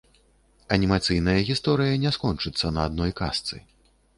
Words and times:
Анімацыйная 0.77 1.35
гісторыя 1.49 1.99
не 2.07 2.13
скончыцца 2.17 2.73
на 2.79 2.89
адной 2.91 3.11
казцы. 3.21 3.63